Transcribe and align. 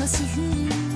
Passe. 0.00 0.89